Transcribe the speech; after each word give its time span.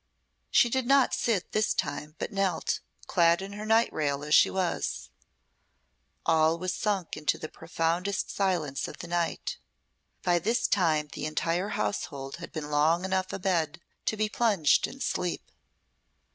She 0.49 0.67
did 0.67 0.87
not 0.87 1.13
sit 1.13 1.51
this 1.51 1.75
time, 1.75 2.15
but 2.17 2.31
knelt, 2.31 2.79
clad 3.05 3.39
in 3.39 3.53
her 3.53 3.67
night 3.67 3.93
rail 3.93 4.23
as 4.23 4.33
she 4.33 4.49
was. 4.49 5.11
All 6.25 6.57
was 6.57 6.73
sunk 6.73 7.15
into 7.15 7.37
the 7.37 7.47
profoundest 7.47 8.31
silence 8.31 8.87
of 8.87 8.97
the 8.97 9.07
night. 9.07 9.57
By 10.23 10.39
this 10.39 10.67
time 10.67 11.09
the 11.11 11.27
entire 11.27 11.69
household 11.77 12.37
had 12.37 12.51
been 12.51 12.71
long 12.71 13.05
enough 13.05 13.31
abed 13.31 13.79
to 14.07 14.17
be 14.17 14.27
plunged 14.27 14.87
in 14.87 15.01
sleep. 15.01 15.51